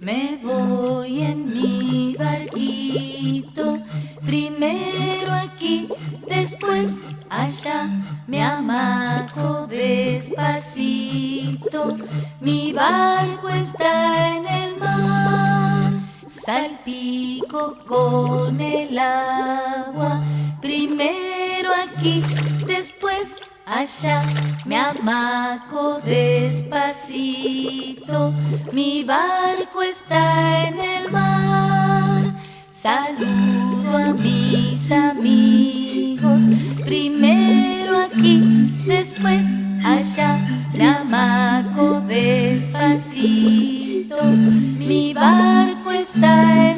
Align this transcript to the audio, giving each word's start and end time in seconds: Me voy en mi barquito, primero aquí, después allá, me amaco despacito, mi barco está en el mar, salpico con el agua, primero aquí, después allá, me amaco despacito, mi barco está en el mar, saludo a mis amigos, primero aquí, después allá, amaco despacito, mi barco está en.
Me 0.00 0.38
voy 0.42 1.22
en 1.22 1.52
mi 1.52 2.16
barquito, 2.16 3.78
primero 4.24 5.32
aquí, 5.32 5.88
después 6.28 7.00
allá, 7.28 7.88
me 8.26 8.42
amaco 8.42 9.66
despacito, 9.66 10.95
mi 12.40 12.72
barco 12.72 13.48
está 13.48 14.36
en 14.36 14.46
el 14.46 14.76
mar, 14.78 15.92
salpico 16.30 17.76
con 17.86 18.60
el 18.60 18.98
agua, 18.98 20.22
primero 20.60 21.70
aquí, 21.74 22.22
después 22.66 23.36
allá, 23.66 24.22
me 24.64 24.76
amaco 24.76 26.00
despacito, 26.04 27.12
mi 28.72 29.04
barco 29.04 29.82
está 29.82 30.68
en 30.68 30.78
el 30.80 31.12
mar, 31.12 32.34
saludo 32.70 33.96
a 33.96 34.12
mis 34.12 34.90
amigos, 34.92 36.44
primero 36.84 37.98
aquí, 37.98 38.40
después 38.86 39.46
allá, 39.84 40.38
amaco 40.74 40.76
despacito, 40.80 41.55
mi 44.24 45.12
barco 45.14 45.90
está 45.90 46.70
en. 46.70 46.75